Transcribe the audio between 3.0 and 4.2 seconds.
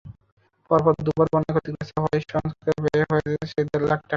হয়েছে দেড় লাখ টাকা।